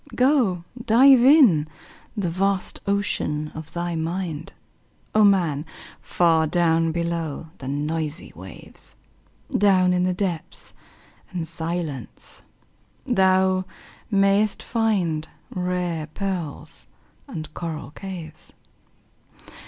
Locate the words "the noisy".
7.59-8.33